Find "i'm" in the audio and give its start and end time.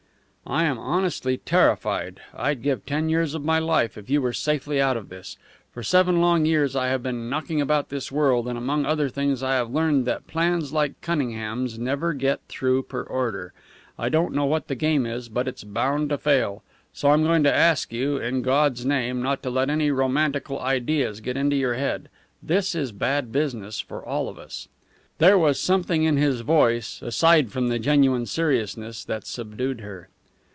17.11-17.23